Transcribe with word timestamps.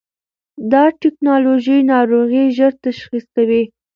دا 0.71 0.83
ټېکنالوژي 1.01 1.77
ناروغي 1.91 2.43
ژر 2.57 2.71
تشخیص 2.85 3.25
کوي. 3.35 3.63